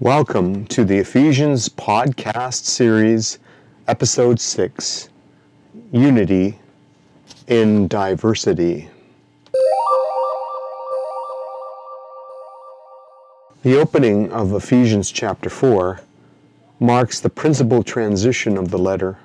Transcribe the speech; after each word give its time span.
Welcome 0.00 0.66
to 0.66 0.84
the 0.84 0.98
Ephesians 0.98 1.68
podcast 1.68 2.66
series, 2.66 3.40
episode 3.88 4.38
6 4.38 5.08
Unity 5.90 6.56
in 7.48 7.88
Diversity. 7.88 8.90
The 13.64 13.76
opening 13.80 14.30
of 14.30 14.52
Ephesians 14.52 15.10
chapter 15.10 15.50
4 15.50 16.00
marks 16.78 17.18
the 17.18 17.28
principal 17.28 17.82
transition 17.82 18.56
of 18.56 18.70
the 18.70 18.78
letter. 18.78 19.18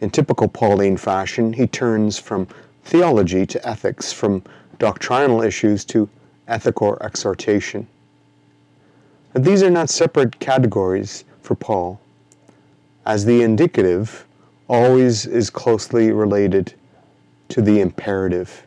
In 0.00 0.10
typical 0.10 0.46
Pauline 0.46 0.96
fashion, 0.96 1.54
he 1.54 1.66
turns 1.66 2.20
from 2.20 2.46
theology 2.84 3.46
to 3.46 3.68
ethics, 3.68 4.12
from 4.12 4.44
doctrinal 4.78 5.42
issues 5.42 5.84
to 5.86 6.08
ethical 6.46 6.96
exhortation. 7.00 7.88
But 9.32 9.44
these 9.44 9.62
are 9.62 9.70
not 9.70 9.90
separate 9.90 10.40
categories 10.40 11.24
for 11.40 11.54
Paul, 11.54 12.00
as 13.06 13.24
the 13.24 13.42
indicative 13.42 14.26
always 14.68 15.24
is 15.24 15.50
closely 15.50 16.10
related 16.10 16.74
to 17.48 17.62
the 17.62 17.80
imperative. 17.80 18.66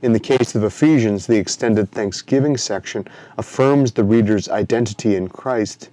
In 0.00 0.12
the 0.12 0.20
case 0.20 0.54
of 0.54 0.64
Ephesians, 0.64 1.26
the 1.26 1.36
extended 1.36 1.90
Thanksgiving 1.90 2.56
section 2.56 3.06
affirms 3.36 3.92
the 3.92 4.04
reader's 4.04 4.48
identity 4.48 5.14
in 5.16 5.28
Christ. 5.28 5.90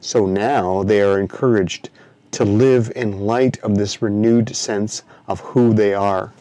So 0.00 0.26
now 0.26 0.82
they 0.82 1.02
are 1.02 1.18
encouraged 1.18 1.90
to 2.32 2.44
live 2.44 2.92
in 2.96 3.20
light 3.20 3.58
of 3.62 3.76
this 3.76 4.02
renewed 4.02 4.54
sense 4.54 5.02
of 5.28 5.40
who 5.40 5.72
they 5.72 5.94
are. 5.94 6.32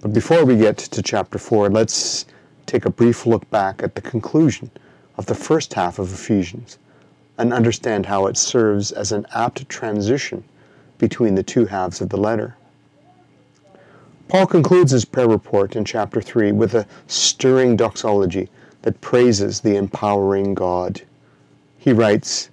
But 0.00 0.12
before 0.12 0.44
we 0.44 0.56
get 0.56 0.78
to 0.78 1.02
chapter 1.02 1.38
4, 1.38 1.70
let's 1.70 2.26
take 2.66 2.84
a 2.84 2.90
brief 2.90 3.26
look 3.26 3.48
back 3.50 3.82
at 3.82 3.94
the 3.94 4.02
conclusion 4.02 4.70
of 5.16 5.26
the 5.26 5.34
first 5.34 5.74
half 5.74 5.98
of 5.98 6.12
Ephesians 6.12 6.78
and 7.38 7.52
understand 7.52 8.06
how 8.06 8.26
it 8.26 8.36
serves 8.36 8.92
as 8.92 9.12
an 9.12 9.26
apt 9.34 9.68
transition 9.68 10.44
between 10.98 11.34
the 11.34 11.42
two 11.42 11.66
halves 11.66 12.00
of 12.00 12.08
the 12.08 12.16
letter. 12.16 12.56
Paul 14.28 14.46
concludes 14.46 14.92
his 14.92 15.04
prayer 15.04 15.28
report 15.28 15.76
in 15.76 15.84
chapter 15.84 16.20
3 16.22 16.52
with 16.52 16.74
a 16.74 16.86
stirring 17.06 17.76
doxology 17.76 18.48
that 18.82 19.00
praises 19.00 19.60
the 19.60 19.76
empowering 19.76 20.54
God. 20.54 21.02
He 21.78 21.92
writes, 21.92 22.50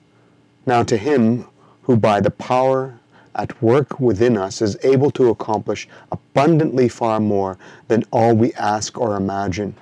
Now 0.65 0.83
to 0.83 0.97
him 0.97 1.45
who 1.83 1.95
by 1.95 2.19
the 2.19 2.31
power 2.31 2.99
at 3.35 3.61
work 3.61 3.99
within 3.99 4.37
us 4.37 4.61
is 4.61 4.77
able 4.83 5.11
to 5.11 5.29
accomplish 5.29 5.87
abundantly 6.11 6.89
far 6.89 7.19
more 7.19 7.57
than 7.87 8.03
all 8.11 8.35
we 8.35 8.53
ask 8.53 8.97
or 8.97 9.15
imagine. 9.15 9.75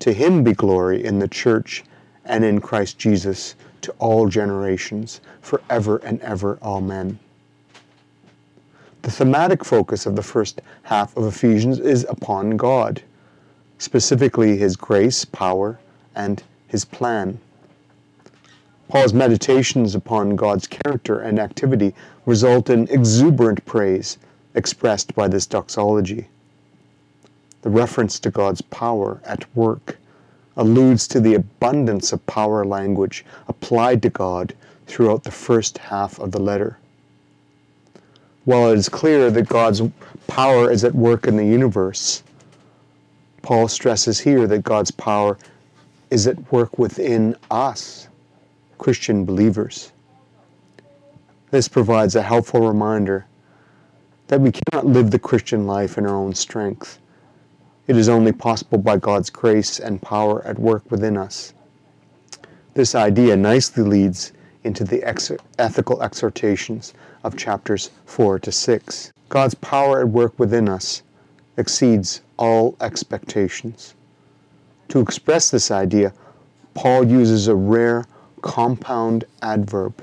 To 0.00 0.12
him 0.12 0.42
be 0.42 0.52
glory 0.52 1.04
in 1.04 1.18
the 1.18 1.28
church 1.28 1.84
and 2.24 2.44
in 2.44 2.60
Christ 2.60 2.98
Jesus 2.98 3.54
to 3.82 3.92
all 3.98 4.28
generations, 4.28 5.20
forever 5.40 5.98
and 5.98 6.20
ever. 6.20 6.58
Amen. 6.62 7.18
The 9.02 9.10
thematic 9.10 9.64
focus 9.64 10.04
of 10.04 10.16
the 10.16 10.22
first 10.22 10.60
half 10.82 11.16
of 11.16 11.24
Ephesians 11.24 11.78
is 11.78 12.04
upon 12.08 12.56
God, 12.56 13.02
specifically 13.78 14.56
His 14.56 14.76
grace, 14.76 15.24
power, 15.24 15.78
and 16.14 16.42
His 16.68 16.84
plan. 16.84 17.38
Paul's 18.88 19.14
meditations 19.14 19.94
upon 19.94 20.36
God's 20.36 20.66
character 20.66 21.20
and 21.20 21.38
activity 21.38 21.94
result 22.26 22.68
in 22.68 22.88
exuberant 22.88 23.64
praise 23.64 24.18
expressed 24.54 25.14
by 25.14 25.28
this 25.28 25.46
doxology. 25.46 26.26
The 27.62 27.70
reference 27.70 28.18
to 28.20 28.30
God's 28.30 28.60
power 28.62 29.20
at 29.24 29.44
work 29.56 29.98
alludes 30.60 31.08
to 31.08 31.20
the 31.20 31.32
abundance 31.32 32.12
of 32.12 32.24
power 32.26 32.66
language 32.66 33.24
applied 33.48 34.02
to 34.02 34.10
God 34.10 34.54
throughout 34.86 35.24
the 35.24 35.30
first 35.30 35.78
half 35.78 36.18
of 36.18 36.32
the 36.32 36.38
letter. 36.38 36.76
While 38.44 38.70
it 38.70 38.76
is 38.76 38.90
clear 38.90 39.30
that 39.30 39.48
God's 39.48 39.80
power 40.26 40.70
is 40.70 40.84
at 40.84 40.94
work 40.94 41.26
in 41.26 41.38
the 41.38 41.46
universe, 41.46 42.22
Paul 43.40 43.68
stresses 43.68 44.20
here 44.20 44.46
that 44.48 44.62
God's 44.62 44.90
power 44.90 45.38
is 46.10 46.26
at 46.26 46.52
work 46.52 46.78
within 46.78 47.36
us, 47.50 48.08
Christian 48.76 49.24
believers. 49.24 49.92
This 51.50 51.68
provides 51.68 52.16
a 52.16 52.22
helpful 52.22 52.68
reminder 52.68 53.24
that 54.28 54.42
we 54.42 54.52
cannot 54.52 54.86
live 54.86 55.10
the 55.10 55.18
Christian 55.18 55.66
life 55.66 55.96
in 55.96 56.04
our 56.04 56.14
own 56.14 56.34
strength 56.34 56.98
it 57.90 57.96
is 57.96 58.08
only 58.08 58.30
possible 58.30 58.78
by 58.78 58.96
God's 58.96 59.30
grace 59.30 59.80
and 59.80 60.00
power 60.00 60.46
at 60.46 60.56
work 60.60 60.88
within 60.92 61.16
us. 61.16 61.52
This 62.74 62.94
idea 62.94 63.36
nicely 63.36 63.82
leads 63.82 64.30
into 64.62 64.84
the 64.84 65.02
ex- 65.02 65.32
ethical 65.58 66.00
exhortations 66.00 66.94
of 67.24 67.36
chapters 67.36 67.90
4 68.06 68.38
to 68.38 68.52
6. 68.52 69.12
God's 69.28 69.54
power 69.54 70.02
at 70.02 70.08
work 70.08 70.38
within 70.38 70.68
us 70.68 71.02
exceeds 71.56 72.20
all 72.36 72.76
expectations. 72.80 73.94
To 74.90 75.00
express 75.00 75.50
this 75.50 75.72
idea, 75.72 76.12
Paul 76.74 77.02
uses 77.02 77.48
a 77.48 77.56
rare 77.56 78.04
compound 78.40 79.24
adverb, 79.42 80.00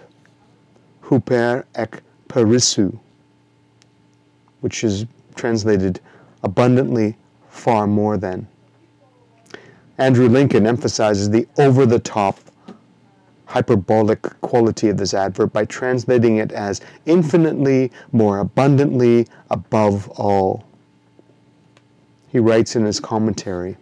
huper 1.04 1.64
ek 1.76 2.04
perissu, 2.28 3.00
which 4.60 4.84
is 4.84 5.06
translated 5.36 6.02
abundantly 6.44 7.16
far 7.58 7.88
more 7.88 8.18
than. 8.18 8.48
Andrew 9.98 10.30
Lincoln 10.30 10.68
emphasizes 10.68 11.30
the 11.30 11.48
over 11.58 11.86
the 11.86 12.00
top 12.00 12.40
hyperbolic 13.46 14.22
quality 14.42 14.90
of 14.90 14.98
this 14.98 15.14
adverb 15.14 15.52
by 15.54 15.66
translating 15.66 16.38
it 16.38 16.52
as 16.52 16.82
infinitely 17.06 17.92
more 18.12 18.40
abundantly 18.40 19.28
above 19.50 20.10
all. 20.12 20.66
He 22.28 22.40
writes 22.40 22.76
in 22.76 22.86
his 22.86 23.00
commentary 23.00 23.78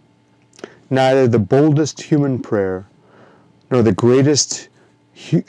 Neither 0.88 1.26
the 1.26 1.40
boldest 1.40 2.00
human 2.00 2.38
prayer 2.38 2.86
nor 3.70 3.82
the 3.82 3.92
greatest 3.92 4.68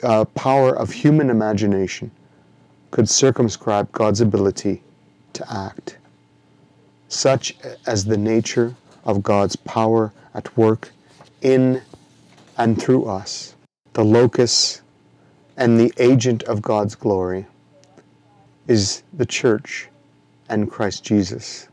uh, 0.02 0.24
power 0.24 0.76
of 0.76 0.90
human 0.90 1.30
imagination 1.30 2.10
could 2.90 3.08
circumscribe 3.08 3.90
God's 3.92 4.20
ability 4.20 4.82
to 5.34 5.52
act 5.52 5.97
such 7.08 7.56
as 7.86 8.04
the 8.04 8.16
nature 8.16 8.74
of 9.04 9.22
God's 9.22 9.56
power 9.56 10.12
at 10.34 10.56
work 10.56 10.90
in 11.40 11.82
and 12.56 12.80
through 12.80 13.06
us, 13.06 13.54
the 13.94 14.04
locus 14.04 14.82
and 15.56 15.78
the 15.78 15.92
agent 15.98 16.42
of 16.44 16.62
God's 16.62 16.94
glory 16.94 17.46
is 18.66 19.02
the 19.14 19.26
church 19.26 19.88
and 20.48 20.70
Christ 20.70 21.02
Jesus. 21.02 21.68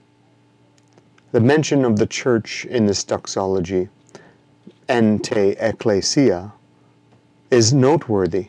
The 1.31 1.41
mention 1.41 1.83
of 1.83 1.97
the 1.97 2.07
church 2.07 2.65
in 2.65 2.85
this 2.85 3.03
doxology, 3.03 3.89
ente 4.87 5.55
ecclesia, 5.59 6.53
is 7.51 7.73
noteworthy 7.73 8.47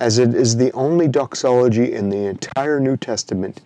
as 0.00 0.18
it 0.18 0.34
is 0.34 0.56
the 0.56 0.72
only 0.72 1.06
doxology 1.06 1.92
in 1.92 2.08
the 2.08 2.24
entire 2.24 2.80
New 2.80 2.96
Testament 2.96 3.60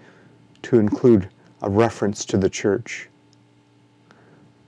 to 0.62 0.78
include 0.78 1.28
a 1.64 1.70
reference 1.70 2.26
to 2.26 2.36
the 2.36 2.50
church. 2.50 3.08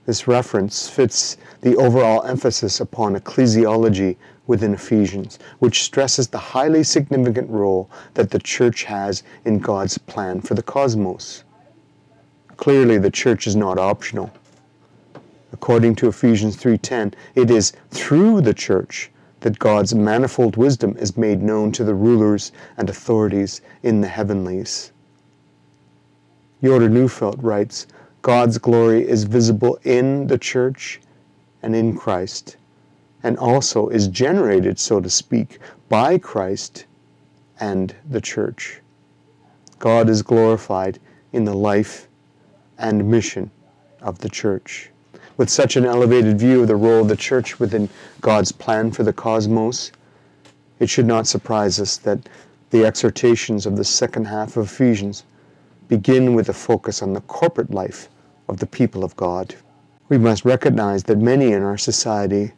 This 0.07 0.27
reference 0.27 0.89
fits 0.89 1.37
the 1.61 1.77
overall 1.77 2.23
emphasis 2.23 2.81
upon 2.81 3.17
ecclesiology 3.17 4.17
within 4.47 4.73
Ephesians, 4.73 5.39
which 5.59 5.83
stresses 5.83 6.29
the 6.29 6.39
highly 6.39 6.83
significant 6.83 7.51
role 7.51 7.91
that 8.15 8.31
the 8.31 8.39
church 8.39 8.85
has 8.85 9.23
in 9.45 9.59
God's 9.59 9.99
plan 9.99 10.41
for 10.41 10.55
the 10.55 10.63
cosmos. 10.63 11.45
Clearly, 12.57 12.97
the 12.97 13.11
church 13.11 13.47
is 13.47 13.57
not 13.57 13.79
optional. 13.79 14.31
According 15.53 15.97
to 15.97 16.09
Ephesians 16.09 16.57
3:10, 16.57 17.13
it 17.35 17.51
is 17.51 17.75
through 17.91 18.41
the 18.41 18.55
church 18.55 19.11
that 19.41 19.59
God's 19.59 19.95
manifold 19.95 20.57
wisdom 20.57 20.97
is 20.99 21.19
made 21.19 21.43
known 21.43 21.73
to 21.73 21.85
the 21.85 21.95
rulers 21.95 22.53
and 22.79 22.89
authorities 22.89 23.61
in 23.83 24.01
the 24.01 24.09
heavenlies. 24.09 24.93
Yoder 26.61 26.89
Neufeld 26.89 27.43
writes, 27.43 27.87
God's 28.23 28.59
glory 28.59 29.07
is 29.07 29.25
visible 29.25 29.79
in 29.85 30.27
the 30.27 30.39
church 30.39 31.01
and 31.63 31.77
in 31.77 31.97
Christ, 31.97 32.57
and 33.23 33.37
also 33.39 33.89
is 33.89 34.09
generated, 34.09 34.79
so 34.79 35.01
to 35.01 35.11
speak, 35.11 35.59
by 35.89 36.19
Christ 36.19 36.87
and 37.61 37.95
the 38.09 38.21
church. 38.21 38.81
God 39.79 40.09
is 40.09 40.23
glorified 40.23 40.99
in 41.33 41.45
the 41.45 41.55
life 41.55 42.09
and 42.79 43.11
mission 43.11 43.51
of 44.01 44.19
the 44.19 44.29
church. 44.29 44.91
With 45.37 45.51
such 45.51 45.77
an 45.77 45.85
elevated 45.85 46.39
view 46.39 46.63
of 46.63 46.69
the 46.69 46.77
role 46.77 47.03
of 47.03 47.09
the 47.09 47.17
church 47.17 47.61
within 47.61 47.89
God's 48.23 48.53
plan 48.53 48.91
for 48.91 49.03
the 49.03 49.13
cosmos, 49.13 49.93
it 50.79 50.89
should 50.89 51.07
not 51.07 51.27
surprise 51.27 51.79
us 51.79 51.99
that 51.99 52.29
the 52.71 52.85
exhortations 52.85 53.67
of 53.67 53.77
the 53.77 53.85
second 53.85 54.25
half 54.25 54.57
of 54.57 54.67
Ephesians 54.67 55.25
begin 55.89 56.35
with 56.35 56.49
a 56.49 56.53
focus 56.53 57.03
on 57.03 57.13
the 57.13 57.21
corporate 57.23 57.71
life 57.71 58.09
of 58.49 58.59
the 58.59 58.67
people 58.67 59.05
of 59.05 59.17
God. 59.17 59.55
We 60.09 60.19
must 60.19 60.45
recognize 60.45 61.05
that 61.05 61.19
many 61.19 61.53
in 61.53 61.63
our 61.63 61.79
society 61.79 62.53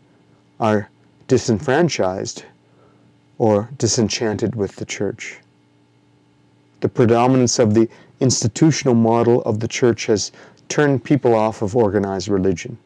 are 0.61 0.91
disenfranchised 1.29 2.45
or 3.39 3.71
disenchanted 3.79 4.55
with 4.55 4.77
the 4.77 4.85
church. 4.85 5.39
The 6.81 6.89
predominance 6.89 7.59
of 7.59 7.75
the 7.75 7.89
institutional 8.21 8.95
model 8.95 9.43
of 9.43 9.61
the 9.61 9.69
church 9.69 10.07
has 10.07 10.33
turned 10.69 11.05
people 11.05 11.35
off 11.35 11.63
of 11.63 11.77
organized 11.77 12.29
religion. 12.29 12.77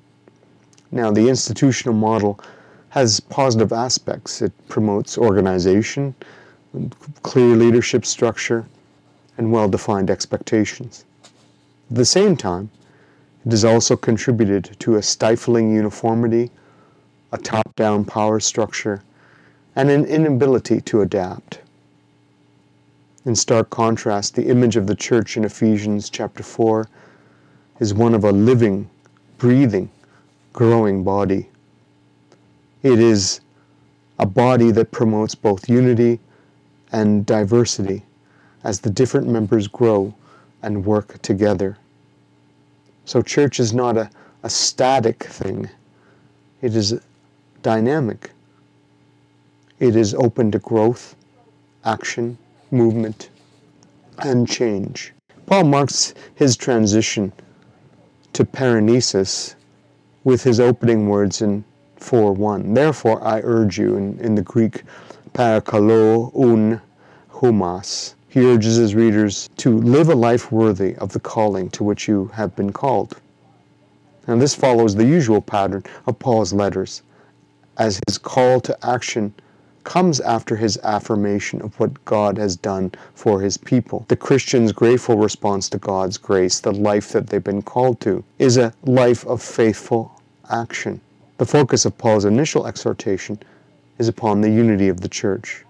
Now, 0.90 1.10
the 1.10 1.28
institutional 1.28 1.94
model 1.94 2.38
has 2.90 3.20
positive 3.20 3.72
aspects. 3.72 4.42
It 4.42 4.52
promotes 4.68 5.16
organization, 5.16 6.14
clear 7.22 7.56
leadership 7.56 8.04
structure, 8.04 8.66
and 9.38 9.52
well 9.52 9.68
defined 9.68 10.10
expectations. 10.10 11.04
At 11.90 11.96
the 11.96 12.04
same 12.04 12.36
time, 12.36 12.70
it 13.44 13.50
has 13.50 13.64
also 13.64 13.96
contributed 13.96 14.76
to 14.80 14.96
a 14.96 15.02
stifling 15.02 15.74
uniformity, 15.74 16.50
a 17.32 17.38
top 17.38 17.74
down 17.74 18.04
power 18.04 18.40
structure, 18.40 19.02
and 19.74 19.90
an 19.90 20.04
inability 20.04 20.80
to 20.82 21.00
adapt. 21.00 21.60
In 23.24 23.34
stark 23.34 23.70
contrast, 23.70 24.34
the 24.34 24.48
image 24.48 24.76
of 24.76 24.86
the 24.86 24.94
church 24.94 25.36
in 25.36 25.44
Ephesians 25.44 26.10
chapter 26.10 26.42
4 26.42 26.88
is 27.80 27.94
one 27.94 28.14
of 28.14 28.24
a 28.24 28.32
living, 28.32 28.88
breathing, 29.38 29.90
growing 30.52 31.02
body. 31.02 31.48
It 32.82 32.98
is 32.98 33.40
a 34.18 34.26
body 34.26 34.70
that 34.72 34.90
promotes 34.90 35.34
both 35.34 35.68
unity 35.68 36.20
and 36.92 37.24
diversity 37.24 38.04
as 38.64 38.80
the 38.80 38.90
different 38.90 39.28
members 39.28 39.68
grow 39.68 40.14
and 40.62 40.84
work 40.84 41.20
together. 41.22 41.78
So, 43.04 43.22
church 43.22 43.58
is 43.58 43.72
not 43.72 43.96
a, 43.96 44.10
a 44.42 44.50
static 44.50 45.24
thing, 45.24 45.68
it 46.60 46.76
is 46.76 47.00
dynamic. 47.62 48.30
It 49.80 49.96
is 49.96 50.14
open 50.14 50.52
to 50.52 50.60
growth, 50.60 51.16
action, 51.84 52.38
movement, 52.70 53.30
and 54.18 54.48
change. 54.48 55.12
Paul 55.46 55.64
marks 55.64 56.14
his 56.36 56.56
transition 56.56 57.32
to 58.32 58.44
paraenesis 58.44 59.56
with 60.24 60.44
his 60.44 60.60
opening 60.60 61.08
words 61.08 61.42
in 61.42 61.64
4.1. 61.98 62.74
Therefore, 62.74 63.22
I 63.24 63.40
urge 63.42 63.78
you, 63.78 63.96
in, 63.96 64.18
in 64.20 64.34
the 64.34 64.42
Greek, 64.42 64.82
parakalo 65.34 66.32
un 66.34 66.80
humas. 67.30 68.14
He 68.32 68.46
urges 68.46 68.76
his 68.76 68.94
readers 68.94 69.50
to 69.58 69.76
live 69.76 70.08
a 70.08 70.14
life 70.14 70.50
worthy 70.50 70.96
of 70.96 71.12
the 71.12 71.20
calling 71.20 71.68
to 71.68 71.84
which 71.84 72.08
you 72.08 72.28
have 72.32 72.56
been 72.56 72.72
called. 72.72 73.20
And 74.26 74.40
this 74.40 74.54
follows 74.54 74.94
the 74.94 75.04
usual 75.04 75.42
pattern 75.42 75.84
of 76.06 76.18
Paul's 76.18 76.54
letters, 76.54 77.02
as 77.76 78.00
his 78.08 78.16
call 78.16 78.58
to 78.62 78.86
action 78.86 79.34
comes 79.84 80.18
after 80.18 80.56
his 80.56 80.78
affirmation 80.78 81.60
of 81.60 81.78
what 81.78 82.02
God 82.06 82.38
has 82.38 82.56
done 82.56 82.92
for 83.12 83.42
his 83.42 83.58
people. 83.58 84.06
The 84.08 84.16
Christian's 84.16 84.72
grateful 84.72 85.18
response 85.18 85.68
to 85.68 85.76
God's 85.76 86.16
grace, 86.16 86.58
the 86.58 86.72
life 86.72 87.10
that 87.10 87.26
they've 87.26 87.44
been 87.44 87.60
called 87.60 88.00
to, 88.00 88.24
is 88.38 88.56
a 88.56 88.72
life 88.84 89.26
of 89.26 89.42
faithful 89.42 90.10
action. 90.48 91.02
The 91.36 91.44
focus 91.44 91.84
of 91.84 91.98
Paul's 91.98 92.24
initial 92.24 92.66
exhortation 92.66 93.38
is 93.98 94.08
upon 94.08 94.40
the 94.40 94.50
unity 94.50 94.88
of 94.88 95.02
the 95.02 95.08
church. 95.10 95.66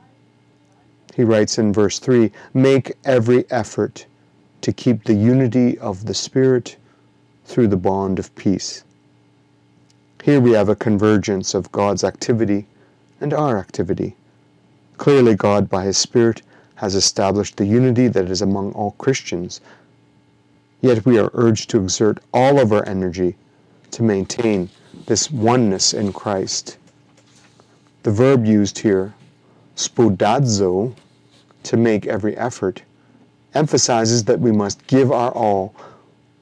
He 1.15 1.25
writes 1.25 1.59
in 1.59 1.73
verse 1.73 1.99
3 1.99 2.33
Make 2.55 2.93
every 3.05 3.45
effort 3.51 4.07
to 4.63 4.73
keep 4.73 5.05
the 5.05 5.15
unity 5.15 5.79
of 5.79 6.07
the 6.07 6.15
Spirit 6.15 6.77
through 7.45 7.69
the 7.69 7.77
bond 7.77 8.19
of 8.19 8.35
peace. 8.35 8.85
Here 10.23 10.41
we 10.41 10.53
have 10.53 10.69
a 10.69 10.77
convergence 10.77 11.53
of 11.53 11.73
God's 11.73 12.05
activity 12.05 12.67
and 13.21 13.35
our 13.35 13.59
activity. 13.59 14.17
Clearly, 14.97 15.35
God, 15.35 15.69
by 15.69 15.85
His 15.85 15.99
Spirit, 15.99 16.43
has 16.77 16.95
established 16.95 17.57
the 17.57 17.67
unity 17.67 18.09
that 18.09 18.31
is 18.31 18.41
among 18.41 18.73
all 18.73 18.93
Christians. 18.93 19.61
Yet 20.81 21.05
we 21.05 21.19
are 21.19 21.31
urged 21.35 21.71
to 21.71 21.83
exert 21.83 22.19
all 22.33 22.59
of 22.59 22.73
our 22.73 22.89
energy 22.89 23.37
to 23.91 24.03
maintain 24.03 24.71
this 25.07 25.31
oneness 25.31 25.93
in 25.93 26.13
Christ. 26.13 26.79
The 28.03 28.11
verb 28.11 28.47
used 28.47 28.79
here, 28.79 29.15
spoudazo, 29.77 30.95
to 31.65 31.77
make 31.77 32.07
every 32.07 32.37
effort, 32.37 32.83
emphasizes 33.55 34.25
that 34.25 34.41
we 34.41 34.53
must 34.53 34.87
give 34.87 35.13
our 35.13 35.31
all 35.33 35.75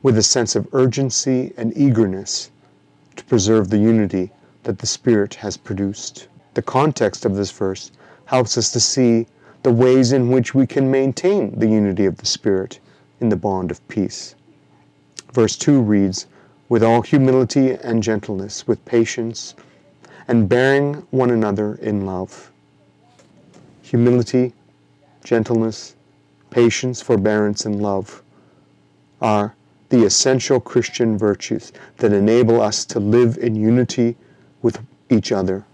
with 0.02 0.16
a 0.16 0.22
sense 0.22 0.56
of 0.56 0.68
urgency 0.72 1.52
and 1.56 1.76
eagerness 1.76 2.50
to 3.16 3.24
preserve 3.24 3.68
the 3.68 3.78
unity 3.78 4.30
that 4.62 4.78
the 4.78 4.86
Spirit 4.86 5.34
has 5.34 5.56
produced. 5.56 6.28
The 6.54 6.62
context 6.62 7.24
of 7.24 7.36
this 7.36 7.50
verse 7.50 7.92
helps 8.24 8.56
us 8.56 8.70
to 8.72 8.80
see 8.80 9.26
the 9.62 9.72
ways 9.72 10.12
in 10.12 10.30
which 10.30 10.54
we 10.54 10.66
can 10.66 10.90
maintain 10.90 11.58
the 11.58 11.68
unity 11.68 12.06
of 12.06 12.16
the 12.16 12.26
Spirit 12.26 12.80
in 13.20 13.28
the 13.28 13.36
bond 13.36 13.70
of 13.70 13.86
peace. 13.88 14.34
Verse 15.32 15.56
2 15.56 15.80
reads, 15.80 16.26
With 16.68 16.82
all 16.82 17.02
humility 17.02 17.72
and 17.72 18.02
gentleness, 18.02 18.66
with 18.66 18.84
patience, 18.84 19.54
and 20.28 20.48
bearing 20.48 20.94
one 21.10 21.30
another 21.30 21.74
in 21.76 22.06
love. 22.06 22.50
Humility, 23.82 24.52
gentleness, 25.24 25.94
patience, 26.50 27.00
forbearance, 27.00 27.64
and 27.64 27.82
love 27.82 28.22
are 29.20 29.54
the 29.90 30.04
essential 30.04 30.60
Christian 30.60 31.18
virtues 31.18 31.72
that 31.98 32.12
enable 32.12 32.60
us 32.60 32.84
to 32.86 33.00
live 33.00 33.38
in 33.38 33.54
unity 33.54 34.16
with 34.62 34.78
each 35.10 35.32
other. 35.32 35.64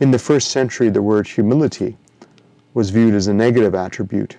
In 0.00 0.10
the 0.10 0.18
first 0.18 0.50
century, 0.50 0.88
the 0.88 1.02
word 1.02 1.26
humility 1.26 1.96
was 2.74 2.90
viewed 2.90 3.14
as 3.14 3.26
a 3.26 3.34
negative 3.34 3.74
attribute, 3.74 4.36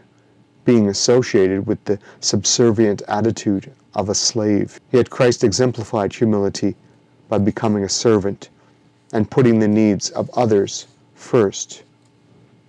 being 0.66 0.90
associated 0.90 1.68
with 1.68 1.84
the 1.86 2.00
subservient 2.20 3.02
attitude 3.08 3.72
of 3.94 4.10
a 4.10 4.16
slave. 4.16 4.80
Yet 4.92 5.10
Christ 5.10 5.44
exemplified 5.44 6.14
humility 6.14 6.76
by 7.30 7.38
becoming 7.38 7.84
a 7.84 7.90
servant 7.90 8.50
and 9.14 9.30
putting 9.30 9.60
the 9.60 9.68
needs 9.68 10.10
of 10.12 10.30
others 10.32 10.88
first. 11.16 11.84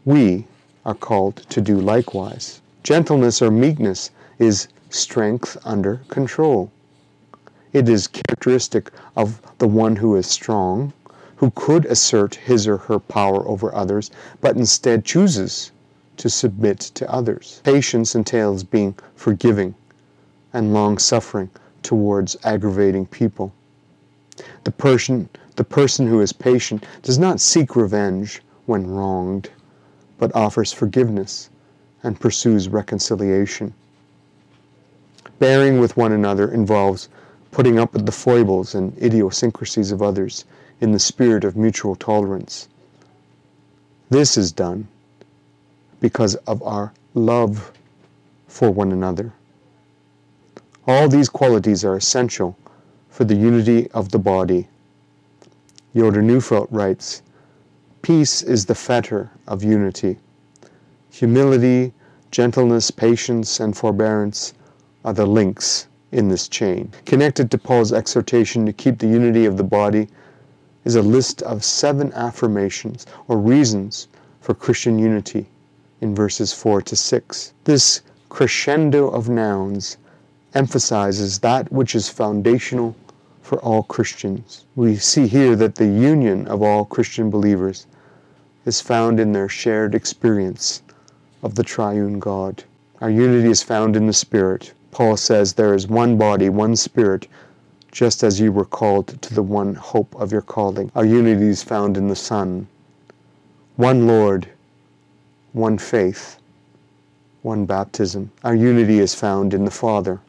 We 0.04 0.46
are 0.84 0.94
called 0.94 1.36
to 1.48 1.60
do 1.60 1.80
likewise. 1.80 2.60
Gentleness 2.82 3.40
or 3.40 3.50
meekness 3.50 4.10
is 4.38 4.68
strength 4.90 5.56
under 5.64 6.00
control. 6.08 6.70
It 7.72 7.88
is 7.88 8.08
characteristic 8.08 8.90
of 9.16 9.40
the 9.58 9.68
one 9.68 9.96
who 9.96 10.16
is 10.16 10.26
strong 10.26 10.92
who 11.42 11.50
could 11.56 11.86
assert 11.86 12.36
his 12.36 12.68
or 12.68 12.76
her 12.76 13.00
power 13.00 13.44
over 13.48 13.74
others, 13.74 14.12
but 14.40 14.56
instead 14.56 15.04
chooses 15.04 15.72
to 16.16 16.30
submit 16.30 16.78
to 16.78 17.10
others. 17.10 17.60
Patience 17.64 18.14
entails 18.14 18.62
being 18.62 18.94
forgiving 19.16 19.74
and 20.52 20.72
long 20.72 20.98
suffering 20.98 21.50
towards 21.82 22.36
aggravating 22.44 23.06
people. 23.06 23.52
The 24.62 24.70
person, 24.70 25.28
the 25.56 25.64
person 25.64 26.06
who 26.06 26.20
is 26.20 26.32
patient 26.32 26.84
does 27.02 27.18
not 27.18 27.40
seek 27.40 27.74
revenge 27.74 28.40
when 28.66 28.86
wronged, 28.86 29.50
but 30.22 30.36
offers 30.36 30.72
forgiveness 30.72 31.50
and 32.04 32.20
pursues 32.20 32.68
reconciliation. 32.68 33.74
Bearing 35.40 35.80
with 35.80 35.96
one 35.96 36.12
another 36.12 36.52
involves 36.52 37.08
putting 37.50 37.76
up 37.76 37.92
with 37.92 38.06
the 38.06 38.12
foibles 38.12 38.76
and 38.76 38.96
idiosyncrasies 39.02 39.90
of 39.90 40.00
others 40.00 40.44
in 40.80 40.92
the 40.92 40.98
spirit 41.00 41.42
of 41.42 41.56
mutual 41.56 41.96
tolerance. 41.96 42.68
This 44.10 44.38
is 44.38 44.52
done 44.52 44.86
because 45.98 46.36
of 46.46 46.62
our 46.62 46.92
love 47.14 47.72
for 48.46 48.70
one 48.70 48.92
another. 48.92 49.32
All 50.86 51.08
these 51.08 51.28
qualities 51.28 51.84
are 51.84 51.96
essential 51.96 52.56
for 53.10 53.24
the 53.24 53.34
unity 53.34 53.90
of 53.90 54.12
the 54.12 54.20
body. 54.20 54.68
Yoder 55.94 56.22
Neufeld 56.22 56.68
writes, 56.70 57.22
Peace 58.02 58.42
is 58.42 58.66
the 58.66 58.74
fetter 58.74 59.30
of 59.46 59.62
unity. 59.62 60.18
Humility, 61.10 61.92
gentleness, 62.32 62.90
patience, 62.90 63.60
and 63.60 63.76
forbearance 63.76 64.54
are 65.04 65.12
the 65.12 65.24
links 65.24 65.86
in 66.10 66.28
this 66.28 66.48
chain. 66.48 66.90
Connected 67.06 67.48
to 67.52 67.58
Paul's 67.58 67.92
exhortation 67.92 68.66
to 68.66 68.72
keep 68.72 68.98
the 68.98 69.06
unity 69.06 69.44
of 69.44 69.56
the 69.56 69.62
body 69.62 70.08
is 70.84 70.96
a 70.96 71.02
list 71.02 71.42
of 71.42 71.62
seven 71.62 72.12
affirmations 72.14 73.06
or 73.28 73.38
reasons 73.38 74.08
for 74.40 74.52
Christian 74.52 74.98
unity 74.98 75.46
in 76.00 76.12
verses 76.12 76.52
4 76.52 76.82
to 76.82 76.96
6. 76.96 77.54
This 77.62 78.02
crescendo 78.30 79.10
of 79.10 79.28
nouns 79.28 79.96
emphasizes 80.54 81.38
that 81.38 81.70
which 81.70 81.94
is 81.94 82.08
foundational 82.08 82.96
for 83.42 83.60
all 83.60 83.84
Christians. 83.84 84.64
We 84.74 84.96
see 84.96 85.28
here 85.28 85.54
that 85.54 85.76
the 85.76 85.86
union 85.86 86.48
of 86.48 86.62
all 86.62 86.84
Christian 86.84 87.30
believers 87.30 87.86
is 88.64 88.80
found 88.80 89.18
in 89.18 89.32
their 89.32 89.48
shared 89.48 89.94
experience 89.94 90.82
of 91.42 91.54
the 91.54 91.64
triune 91.64 92.18
God. 92.18 92.62
Our 93.00 93.10
unity 93.10 93.50
is 93.50 93.62
found 93.62 93.96
in 93.96 94.06
the 94.06 94.12
Spirit. 94.12 94.72
Paul 94.92 95.16
says 95.16 95.52
there 95.52 95.74
is 95.74 95.88
one 95.88 96.16
body, 96.16 96.48
one 96.48 96.76
Spirit, 96.76 97.26
just 97.90 98.22
as 98.22 98.38
you 98.38 98.52
were 98.52 98.64
called 98.64 99.20
to 99.22 99.34
the 99.34 99.42
one 99.42 99.74
hope 99.74 100.14
of 100.14 100.30
your 100.30 100.42
calling. 100.42 100.92
Our 100.94 101.04
unity 101.04 101.48
is 101.48 101.62
found 101.62 101.96
in 101.96 102.06
the 102.06 102.16
Son. 102.16 102.68
One 103.76 104.06
Lord, 104.06 104.48
one 105.52 105.78
faith, 105.78 106.38
one 107.42 107.66
baptism. 107.66 108.30
Our 108.44 108.54
unity 108.54 109.00
is 109.00 109.14
found 109.14 109.54
in 109.54 109.64
the 109.64 109.70
Father. 109.70 110.20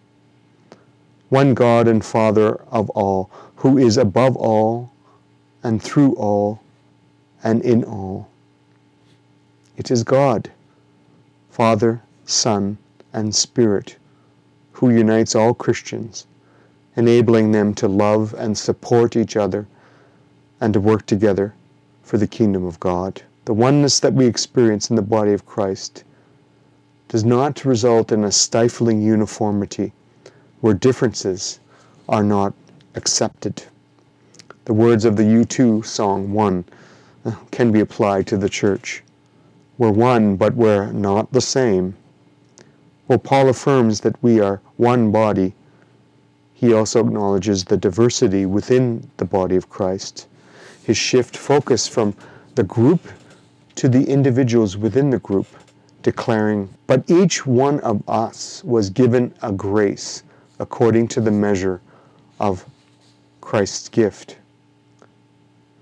One 1.30 1.54
God 1.54 1.88
and 1.88 2.04
Father 2.04 2.56
of 2.72 2.90
all, 2.92 3.30
who 3.58 3.78
is 3.78 3.98
above 3.98 4.36
all 4.36 4.92
and 5.62 5.82
through 5.82 6.13
all 6.16 6.62
and 7.44 7.62
in 7.64 7.84
all. 7.84 8.28
It 9.78 9.92
is 9.92 10.04
God, 10.04 10.52
Father, 11.52 12.02
Son, 12.26 12.78
and 13.12 13.36
Spirit, 13.36 13.98
who 14.72 14.90
unites 14.90 15.36
all 15.36 15.54
Christians 15.54 16.26
enabling 16.96 17.52
them 17.52 17.74
to 17.74 17.88
love 17.88 18.36
and 18.38 18.58
support 18.58 19.16
each 19.16 19.36
other 19.36 19.66
and 20.62 20.74
to 20.74 20.80
work 20.80 21.06
together 21.06 21.54
for 22.04 22.18
the 22.18 22.28
kingdom 22.28 22.66
of 22.66 22.80
God. 22.80 23.22
The 23.46 23.54
oneness 23.54 24.00
that 24.00 24.14
we 24.14 24.26
experience 24.26 24.90
in 24.90 24.96
the 24.96 25.02
body 25.02 25.34
of 25.34 25.46
Christ 25.46 26.04
does 27.10 27.24
not 27.24 27.66
result 27.66 28.12
in 28.12 28.24
a 28.24 28.32
stifling 28.32 29.02
uniformity 29.02 29.92
where 30.62 30.74
differences 30.74 31.60
are 32.08 32.24
not 32.24 32.54
accepted. 32.96 33.64
The 34.66 34.74
words 34.74 35.04
of 35.04 35.18
the 35.18 35.24
U2 35.24 35.86
song, 35.86 36.32
One, 36.32 36.64
can 37.51 37.72
be 37.72 37.80
applied 37.80 38.27
to 38.27 38.38
the 38.38 38.50
church. 38.50 39.03
We're 39.77 39.92
one, 39.92 40.36
but 40.36 40.56
we're 40.56 40.92
not 40.92 41.32
the 41.32 41.42
same. 41.42 41.96
Well, 43.08 43.20
Paul 43.20 43.50
affirms 43.50 44.01
that 44.01 44.22
we 44.22 44.39
are 44.39 44.62
one 44.77 45.12
body 45.12 45.53
he 46.63 46.72
also 46.72 47.01
acknowledges 47.01 47.65
the 47.65 47.75
diversity 47.75 48.46
within 48.46 49.10
the 49.18 49.25
body 49.25 49.58
of 49.58 49.70
Christ. 49.70 50.27
His 50.86 50.96
shift 50.96 51.36
focus 51.36 51.89
from 51.89 52.15
the 52.56 52.63
group 52.63 53.01
to 53.75 53.89
the 53.89 54.06
individuals 54.06 54.77
within 54.77 55.10
the 55.10 55.20
group, 55.20 55.46
declaring, 56.03 56.70
But 56.88 57.03
each 57.10 57.46
one 57.46 57.82
of 57.82 58.01
us 58.08 58.63
was 58.63 58.89
given 58.89 59.34
a 59.42 59.51
grace 59.51 60.24
according 60.58 61.10
to 61.10 61.20
the 61.20 61.32
measure 61.32 61.82
of 62.39 62.65
Christ's 63.42 63.89
gift. 63.89 64.38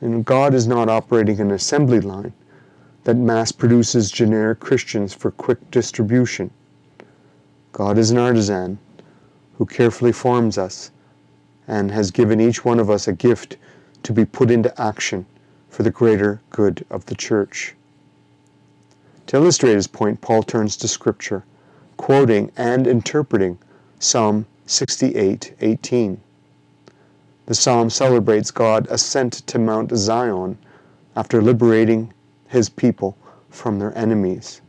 And 0.01 0.25
God 0.25 0.53
is 0.53 0.67
not 0.67 0.89
operating 0.89 1.39
an 1.39 1.51
assembly 1.51 2.01
line 2.01 2.33
that 3.03 3.15
mass 3.15 3.51
produces 3.51 4.11
generic 4.11 4.59
Christians 4.59 5.13
for 5.13 5.31
quick 5.31 5.71
distribution. 5.71 6.51
God 7.71 7.97
is 7.97 8.11
an 8.11 8.17
artisan 8.17 8.79
who 9.57 9.65
carefully 9.65 10.11
forms 10.11 10.57
us 10.57 10.91
and 11.67 11.91
has 11.91 12.11
given 12.11 12.41
each 12.41 12.65
one 12.65 12.79
of 12.79 12.89
us 12.89 13.07
a 13.07 13.13
gift 13.13 13.57
to 14.03 14.11
be 14.11 14.25
put 14.25 14.51
into 14.51 14.81
action 14.81 15.25
for 15.69 15.83
the 15.83 15.91
greater 15.91 16.41
good 16.49 16.85
of 16.89 17.05
the 17.05 17.15
church. 17.15 17.75
To 19.27 19.37
illustrate 19.37 19.75
his 19.75 19.87
point, 19.87 20.19
Paul 20.19 20.43
turns 20.43 20.75
to 20.77 20.87
Scripture, 20.87 21.45
quoting 21.95 22.51
and 22.57 22.87
interpreting 22.87 23.57
Psalm 23.99 24.47
68:18. 24.67 26.17
The 27.47 27.55
psalm 27.55 27.89
celebrates 27.89 28.51
God's 28.51 28.91
ascent 28.91 29.33
to 29.47 29.59
Mount 29.59 29.91
Zion 29.97 30.57
after 31.15 31.41
liberating 31.41 32.13
his 32.47 32.69
people 32.69 33.17
from 33.49 33.79
their 33.79 33.97
enemies. 33.97 34.61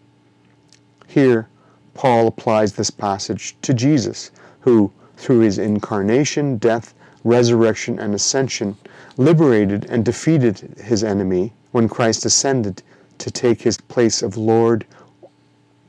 Here, 1.06 1.48
Paul 1.94 2.26
applies 2.26 2.72
this 2.72 2.90
passage 2.90 3.56
to 3.62 3.74
Jesus, 3.74 4.30
who, 4.60 4.90
through 5.16 5.40
his 5.40 5.58
incarnation, 5.58 6.56
death, 6.56 6.94
resurrection, 7.24 7.98
and 7.98 8.14
ascension, 8.14 8.76
liberated 9.16 9.84
and 9.84 10.04
defeated 10.04 10.74
his 10.82 11.04
enemy 11.04 11.52
when 11.72 11.88
Christ 11.88 12.24
ascended 12.24 12.82
to 13.18 13.30
take 13.30 13.60
his 13.62 13.76
place 13.76 14.22
of 14.22 14.36
Lord 14.36 14.86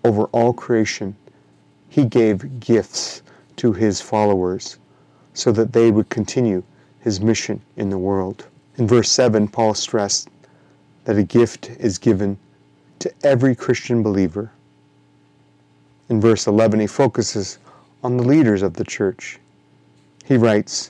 over 0.03 0.25
all 0.25 0.53
creation. 0.53 1.15
He 1.87 2.05
gave 2.05 2.59
gifts 2.59 3.23
to 3.55 3.71
his 3.71 4.01
followers 4.01 4.77
so 5.33 5.51
that 5.53 5.73
they 5.73 5.89
would 5.89 6.09
continue 6.09 6.61
his 7.03 7.19
mission 7.19 7.61
in 7.75 7.89
the 7.89 7.97
world. 7.97 8.47
In 8.77 8.87
verse 8.87 9.11
7, 9.11 9.47
Paul 9.49 9.73
stressed 9.73 10.29
that 11.03 11.17
a 11.17 11.23
gift 11.23 11.69
is 11.79 11.97
given 11.97 12.37
to 12.99 13.11
every 13.23 13.55
Christian 13.55 14.01
believer. 14.01 14.51
In 16.09 16.21
verse 16.21 16.47
11, 16.47 16.79
he 16.79 16.87
focuses 16.87 17.59
on 18.03 18.15
the 18.15 18.23
leaders 18.23 18.61
of 18.61 18.73
the 18.73 18.85
church. 18.85 19.37
He 20.25 20.37
writes, 20.37 20.89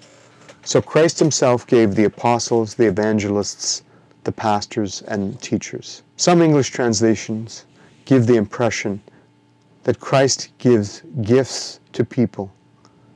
So 0.64 0.82
Christ 0.82 1.18
himself 1.18 1.66
gave 1.66 1.96
the 1.96 2.06
apostles, 2.06 2.76
the 2.76 2.88
evangelists, 2.88 3.82
the 4.24 4.32
pastors, 4.32 5.02
and 5.08 5.42
teachers. 5.42 6.04
Some 6.18 6.42
English 6.42 6.70
translations 6.70 7.66
give 8.06 8.28
the 8.28 8.36
impression 8.36 9.02
that 9.84 10.00
Christ 10.00 10.50
gives 10.60 11.02
gifts 11.24 11.80
to 11.94 12.06
people 12.06 12.52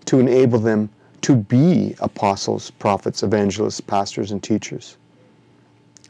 to 0.05 0.19
enable 0.19 0.59
them 0.59 0.89
to 1.21 1.35
be 1.35 1.95
apostles, 1.99 2.71
prophets, 2.71 3.23
evangelists, 3.23 3.81
pastors, 3.81 4.31
and 4.31 4.41
teachers. 4.41 4.97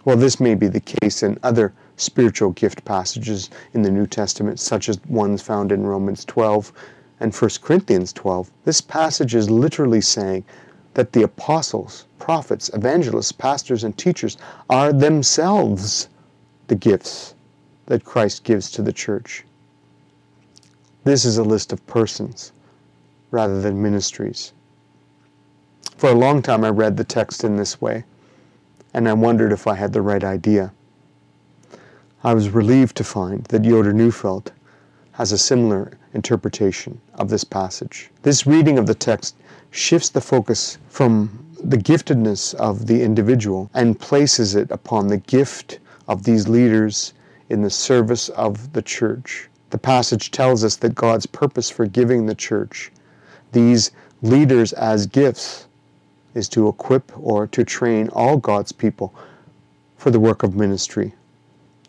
Well, 0.05 0.17
this 0.17 0.39
may 0.39 0.55
be 0.55 0.67
the 0.67 0.79
case 0.79 1.23
in 1.23 1.39
other 1.43 1.73
spiritual 1.97 2.51
gift 2.51 2.85
passages 2.85 3.49
in 3.73 3.81
the 3.81 3.91
New 3.91 4.07
Testament, 4.07 4.59
such 4.59 4.89
as 4.89 5.03
ones 5.05 5.41
found 5.41 5.71
in 5.71 5.85
Romans 5.85 6.23
12 6.25 6.71
and 7.19 7.33
1 7.33 7.49
Corinthians 7.61 8.13
12, 8.13 8.51
this 8.63 8.81
passage 8.81 9.33
is 9.33 9.49
literally 9.49 10.01
saying 10.01 10.43
that 10.93 11.11
the 11.13 11.23
apostles, 11.23 12.05
prophets, 12.19 12.69
evangelists, 12.73 13.31
pastors, 13.31 13.83
and 13.83 13.97
teachers 13.97 14.37
are 14.69 14.93
themselves 14.93 16.09
the 16.67 16.75
gifts 16.75 17.33
that 17.87 18.03
Christ 18.03 18.43
gives 18.43 18.69
to 18.71 18.81
the 18.81 18.93
church. 18.93 19.43
This 21.03 21.25
is 21.25 21.37
a 21.37 21.43
list 21.43 21.73
of 21.73 21.85
persons 21.87 22.51
rather 23.31 23.61
than 23.61 23.81
ministries. 23.81 24.53
For 25.97 26.11
a 26.11 26.15
long 26.15 26.43
time, 26.43 26.63
I 26.63 26.69
read 26.69 26.95
the 26.95 27.03
text 27.03 27.43
in 27.43 27.55
this 27.55 27.81
way, 27.81 28.03
and 28.93 29.09
I 29.09 29.13
wondered 29.13 29.51
if 29.51 29.65
I 29.65 29.73
had 29.73 29.93
the 29.93 30.01
right 30.03 30.23
idea. 30.23 30.71
I 32.23 32.35
was 32.35 32.49
relieved 32.49 32.95
to 32.97 33.03
find 33.03 33.43
that 33.45 33.65
Yoder 33.65 33.93
Neufeld 33.93 34.51
has 35.13 35.31
a 35.31 35.39
similar 35.39 35.97
interpretation 36.13 37.01
of 37.15 37.29
this 37.29 37.43
passage. 37.43 38.11
This 38.21 38.45
reading 38.45 38.77
of 38.77 38.85
the 38.85 38.93
text 38.93 39.37
shifts 39.71 40.09
the 40.09 40.21
focus 40.21 40.77
from 40.87 41.43
the 41.63 41.79
giftedness 41.79 42.53
of 42.53 42.85
the 42.85 43.01
individual 43.01 43.71
and 43.73 43.99
places 43.99 44.53
it 44.53 44.69
upon 44.69 45.07
the 45.07 45.17
gift 45.17 45.79
of 46.07 46.21
these 46.23 46.47
leaders 46.47 47.13
in 47.49 47.63
the 47.63 47.71
service 47.71 48.29
of 48.29 48.71
the 48.73 48.83
church. 48.83 49.49
The 49.71 49.79
passage 49.79 50.29
tells 50.29 50.63
us 50.63 50.75
that 50.75 50.93
God's 50.93 51.25
purpose 51.25 51.71
for 51.71 51.87
giving 51.87 52.27
the 52.27 52.35
church 52.35 52.91
these 53.51 53.89
leaders 54.21 54.73
as 54.73 55.07
gifts 55.07 55.66
is 56.38 56.48
to 56.50 56.67
equip 56.67 57.12
or 57.17 57.48
to 57.48 57.63
train 57.63 58.10
all 58.10 58.38
God's 58.38 58.72
people 58.72 59.13
for 59.98 60.12
the 60.12 60.20
work 60.20 60.44
of 60.44 60.56
ministry, 60.56 61.13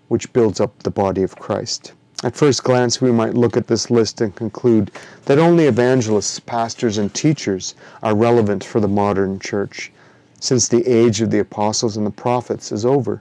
which 0.08 0.32
builds 0.32 0.58
up 0.58 0.82
the 0.82 0.90
body 0.90 1.22
of 1.22 1.36
Christ. 1.36 1.92
At 2.24 2.34
first 2.34 2.64
glance, 2.64 3.00
we 3.00 3.12
might 3.12 3.34
look 3.34 3.56
at 3.56 3.66
this 3.66 3.90
list 3.90 4.20
and 4.22 4.34
conclude 4.34 4.90
that 5.26 5.38
only 5.38 5.66
evangelists, 5.66 6.40
pastors, 6.40 6.98
and 6.98 7.12
teachers 7.14 7.74
are 8.02 8.16
relevant 8.16 8.64
for 8.64 8.80
the 8.80 8.88
modern 8.88 9.38
church, 9.38 9.92
since 10.40 10.66
the 10.66 10.84
age 10.88 11.20
of 11.20 11.30
the 11.30 11.38
apostles 11.38 11.96
and 11.96 12.06
the 12.06 12.10
prophets 12.10 12.72
is 12.72 12.86
over. 12.86 13.20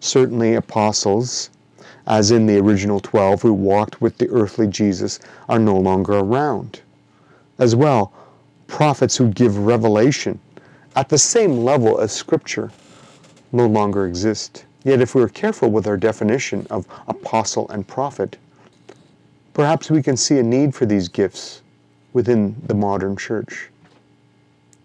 Certainly, 0.00 0.54
apostles, 0.54 1.50
as 2.06 2.30
in 2.30 2.46
the 2.46 2.58
original 2.58 2.98
12 2.98 3.42
who 3.42 3.52
walked 3.52 4.00
with 4.00 4.16
the 4.16 4.28
earthly 4.30 4.66
Jesus, 4.66 5.20
are 5.48 5.58
no 5.58 5.76
longer 5.76 6.14
around. 6.14 6.80
As 7.58 7.76
well, 7.76 8.12
prophets 8.68 9.16
who 9.16 9.28
give 9.32 9.58
revelation 9.58 10.38
at 10.94 11.08
the 11.08 11.18
same 11.18 11.64
level 11.64 11.98
as 11.98 12.12
Scripture 12.12 12.70
no 13.50 13.66
longer 13.66 14.06
exist. 14.06 14.64
Yet, 14.84 15.00
if 15.00 15.14
we 15.14 15.22
are 15.22 15.28
careful 15.28 15.70
with 15.70 15.88
our 15.88 15.96
definition 15.96 16.66
of 16.70 16.86
apostle 17.08 17.68
and 17.70 17.86
prophet, 17.86 18.36
perhaps 19.52 19.90
we 19.90 20.02
can 20.02 20.16
see 20.16 20.38
a 20.38 20.42
need 20.42 20.74
for 20.74 20.86
these 20.86 21.08
gifts 21.08 21.62
within 22.12 22.54
the 22.66 22.74
modern 22.74 23.16
church. 23.16 23.70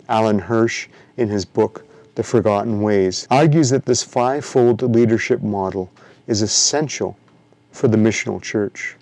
Alan 0.10 0.40
Hirsch, 0.40 0.88
in 1.18 1.30
his 1.30 1.46
book, 1.46 1.86
The 2.16 2.24
Forgotten 2.24 2.82
Ways, 2.82 3.28
argues 3.30 3.70
that 3.70 3.86
this 3.86 4.04
five-fold 4.04 4.82
leadership 4.82 5.42
model 5.42 5.92
is 6.28 6.42
essential 6.42 7.18
for 7.72 7.88
the 7.88 7.98
missional 7.98 8.42
church. 8.42 8.96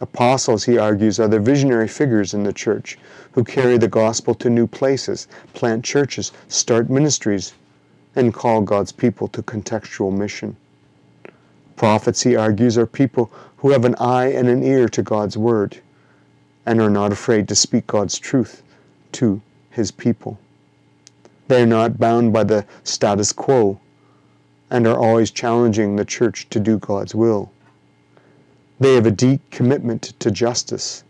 Apostles, 0.00 0.64
he 0.64 0.76
argues, 0.76 1.18
are 1.18 1.28
the 1.28 1.40
visionary 1.40 1.88
figures 1.88 2.34
in 2.34 2.42
the 2.42 2.52
church 2.52 2.98
who 3.32 3.42
carry 3.42 3.78
the 3.78 3.88
gospel 3.88 4.34
to 4.34 4.50
new 4.50 4.66
places, 4.66 5.26
plant 5.54 5.84
churches, 5.84 6.32
start 6.48 6.90
ministries, 6.90 7.54
and 8.14 8.34
call 8.34 8.60
God's 8.60 8.92
people 8.92 9.28
to 9.28 9.42
contextual 9.42 10.16
mission. 10.16 10.56
Prophets, 11.76 12.22
he 12.22 12.36
argues, 12.36 12.76
are 12.76 12.86
people 12.86 13.30
who 13.58 13.70
have 13.70 13.84
an 13.84 13.94
eye 13.96 14.26
and 14.26 14.48
an 14.48 14.62
ear 14.62 14.88
to 14.88 15.02
God's 15.02 15.36
word 15.36 15.80
and 16.66 16.80
are 16.80 16.90
not 16.90 17.12
afraid 17.12 17.48
to 17.48 17.54
speak 17.54 17.86
God's 17.86 18.18
truth 18.18 18.62
to 19.12 19.40
his 19.70 19.90
people. 19.90 20.38
They 21.48 21.62
are 21.62 21.66
not 21.66 21.98
bound 21.98 22.32
by 22.32 22.44
the 22.44 22.66
status 22.84 23.32
quo 23.32 23.78
and 24.70 24.86
are 24.86 24.98
always 24.98 25.30
challenging 25.30 25.96
the 25.96 26.04
church 26.04 26.48
to 26.50 26.58
do 26.58 26.78
God's 26.78 27.14
will. 27.14 27.50
They 28.78 28.94
have 28.94 29.06
a 29.06 29.10
deep 29.10 29.40
commitment 29.50 30.12
to 30.18 30.30
justice 30.30 31.02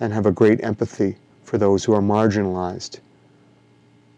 and 0.00 0.12
have 0.12 0.24
a 0.24 0.32
great 0.32 0.64
empathy 0.64 1.16
for 1.42 1.58
those 1.58 1.84
who 1.84 1.92
are 1.92 2.00
marginalized. 2.00 3.00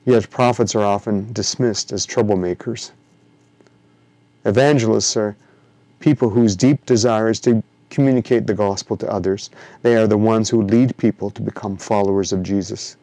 Yet 0.05 0.31
prophets 0.31 0.75
are 0.77 0.85
often 0.85 1.33
dismissed 1.33 1.93
as 1.93 2.07
troublemakers. 2.07 2.93
Evangelists 4.45 5.17
are 5.17 5.37
people 5.99 6.31
whose 6.31 6.55
deep 6.55 6.87
desire 6.87 7.29
is 7.29 7.41
to 7.41 7.63
communicate 7.91 8.47
the 8.47 8.55
gospel 8.55 8.97
to 8.99 9.13
others. 9.13 9.51
They 9.83 9.97
are 9.97 10.07
the 10.07 10.17
ones 10.17 10.49
who 10.49 10.63
lead 10.63 10.97
people 10.97 11.31
to 11.31 11.43
become 11.43 11.77
followers 11.77 12.33
of 12.33 12.43
Jesus. 12.43 12.97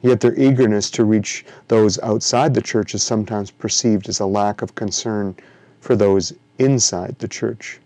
Yet 0.00 0.20
their 0.20 0.38
eagerness 0.38 0.90
to 0.92 1.04
reach 1.04 1.44
those 1.68 1.98
outside 2.00 2.54
the 2.54 2.62
church 2.62 2.94
is 2.94 3.02
sometimes 3.02 3.50
perceived 3.50 4.08
as 4.08 4.20
a 4.20 4.26
lack 4.26 4.62
of 4.62 4.74
concern 4.74 5.36
for 5.80 5.96
those 5.96 6.32
inside 6.58 7.16
the 7.18 7.28
church. 7.28 7.78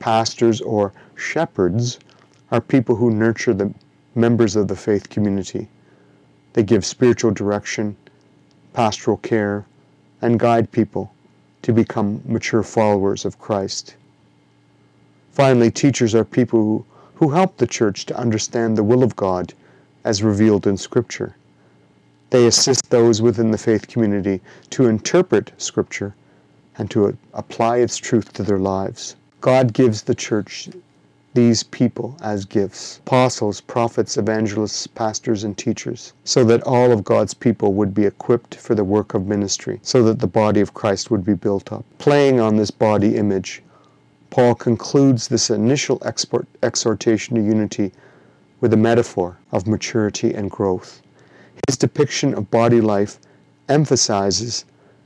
Pastors 0.00 0.62
or 0.62 0.94
shepherds 1.14 1.98
are 2.50 2.60
people 2.60 2.96
who 2.96 3.10
nurture 3.10 3.52
the 3.52 3.72
members 4.14 4.56
of 4.56 4.66
the 4.66 4.74
faith 4.74 5.10
community. 5.10 5.68
They 6.54 6.62
give 6.62 6.86
spiritual 6.86 7.32
direction, 7.32 7.94
pastoral 8.72 9.18
care, 9.18 9.66
and 10.22 10.40
guide 10.40 10.72
people 10.72 11.12
to 11.62 11.74
become 11.74 12.22
mature 12.24 12.62
followers 12.62 13.26
of 13.26 13.38
Christ. 13.38 13.94
Finally, 15.32 15.70
teachers 15.70 16.14
are 16.14 16.24
people 16.24 16.60
who, 16.60 16.84
who 17.16 17.28
help 17.28 17.58
the 17.58 17.66
church 17.66 18.06
to 18.06 18.16
understand 18.16 18.78
the 18.78 18.82
will 18.82 19.02
of 19.02 19.14
God 19.16 19.52
as 20.04 20.22
revealed 20.22 20.66
in 20.66 20.78
Scripture. 20.78 21.36
They 22.30 22.46
assist 22.46 22.88
those 22.88 23.20
within 23.20 23.50
the 23.50 23.58
faith 23.58 23.86
community 23.86 24.40
to 24.70 24.86
interpret 24.86 25.52
Scripture 25.58 26.14
and 26.78 26.90
to 26.90 27.18
apply 27.34 27.78
its 27.78 27.98
truth 27.98 28.32
to 28.32 28.42
their 28.42 28.58
lives. 28.58 29.16
God 29.40 29.72
gives 29.72 30.02
the 30.02 30.14
church 30.14 30.68
these 31.32 31.62
people 31.62 32.16
as 32.20 32.44
gifts 32.44 32.98
apostles, 32.98 33.60
prophets, 33.60 34.16
evangelists, 34.16 34.86
pastors, 34.86 35.44
and 35.44 35.56
teachers 35.56 36.12
so 36.24 36.44
that 36.44 36.62
all 36.64 36.92
of 36.92 37.04
God's 37.04 37.34
people 37.34 37.72
would 37.74 37.94
be 37.94 38.04
equipped 38.04 38.56
for 38.56 38.74
the 38.74 38.84
work 38.84 39.14
of 39.14 39.26
ministry, 39.26 39.78
so 39.82 40.02
that 40.02 40.18
the 40.18 40.26
body 40.26 40.60
of 40.60 40.74
Christ 40.74 41.10
would 41.10 41.24
be 41.24 41.34
built 41.34 41.72
up. 41.72 41.84
Playing 41.98 42.40
on 42.40 42.56
this 42.56 42.70
body 42.70 43.16
image, 43.16 43.62
Paul 44.30 44.54
concludes 44.54 45.28
this 45.28 45.50
initial 45.50 46.02
export, 46.04 46.46
exhortation 46.62 47.36
to 47.36 47.42
unity 47.42 47.92
with 48.60 48.72
a 48.72 48.76
metaphor 48.76 49.38
of 49.52 49.66
maturity 49.66 50.34
and 50.34 50.50
growth. 50.50 51.00
His 51.66 51.76
depiction 51.76 52.34
of 52.34 52.50
body 52.50 52.80
life 52.80 53.18
emphasizes 53.68 54.64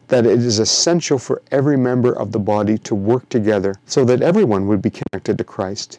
that 0.09 0.27
it 0.27 0.39
is 0.41 0.59
essential 0.59 1.19
for 1.19 1.43
every 1.51 1.77
member 1.77 2.13
of 2.13 2.33
the 2.33 2.39
body 2.39 2.79
to 2.79 2.95
work 2.95 3.29
together 3.29 3.75
so 3.87 4.05
that 4.05 4.23
everyone 4.23 4.67
would 4.67 4.83
be 4.83 4.91
connected 4.91 5.39
to 5.39 5.45
Christ 5.45 5.99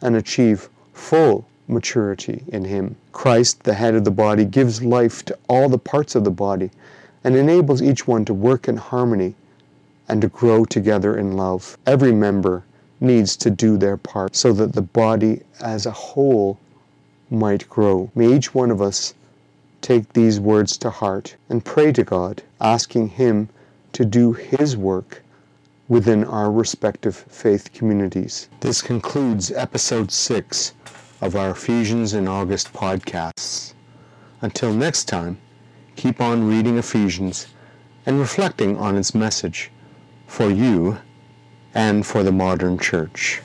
and 0.00 0.16
achieve 0.16 0.68
full 0.92 1.46
maturity 1.66 2.44
in 2.48 2.64
Him. 2.64 2.96
Christ, 3.12 3.62
the 3.62 3.74
head 3.74 3.94
of 3.94 4.04
the 4.04 4.10
body, 4.10 4.44
gives 4.44 4.82
life 4.82 5.24
to 5.26 5.38
all 5.48 5.68
the 5.68 5.78
parts 5.78 6.14
of 6.14 6.24
the 6.24 6.30
body 6.30 6.70
and 7.24 7.36
enables 7.36 7.82
each 7.82 8.06
one 8.06 8.24
to 8.24 8.34
work 8.34 8.68
in 8.68 8.76
harmony 8.76 9.34
and 10.08 10.22
to 10.22 10.28
grow 10.28 10.64
together 10.64 11.16
in 11.16 11.36
love. 11.36 11.76
Every 11.86 12.12
member 12.12 12.64
needs 13.00 13.36
to 13.36 13.50
do 13.50 13.76
their 13.76 13.96
part 13.96 14.34
so 14.34 14.52
that 14.54 14.72
the 14.72 14.82
body 14.82 15.42
as 15.60 15.86
a 15.86 15.90
whole 15.90 16.58
might 17.30 17.68
grow. 17.68 18.10
May 18.14 18.32
each 18.32 18.54
one 18.54 18.70
of 18.70 18.80
us 18.80 19.14
take 19.80 20.12
these 20.12 20.40
words 20.40 20.76
to 20.78 20.90
heart 20.90 21.36
and 21.48 21.64
pray 21.64 21.92
to 21.92 22.02
God, 22.02 22.42
asking 22.60 23.08
Him 23.08 23.48
to 23.92 24.04
do 24.04 24.32
His 24.32 24.76
work 24.76 25.22
within 25.88 26.24
our 26.24 26.50
respective 26.52 27.16
faith 27.16 27.72
communities. 27.72 28.48
This 28.60 28.82
concludes 28.82 29.50
episode 29.50 30.10
6 30.10 30.74
of 31.20 31.34
our 31.34 31.50
Ephesians 31.50 32.14
in 32.14 32.28
August 32.28 32.72
podcasts. 32.72 33.74
Until 34.40 34.72
next 34.72 35.04
time, 35.06 35.38
keep 35.96 36.20
on 36.20 36.46
reading 36.46 36.78
Ephesians 36.78 37.46
and 38.06 38.20
reflecting 38.20 38.76
on 38.76 38.96
its 38.96 39.14
message 39.14 39.70
for 40.26 40.50
you 40.50 40.98
and 41.74 42.06
for 42.06 42.22
the 42.22 42.32
modern 42.32 42.78
church. 42.78 43.40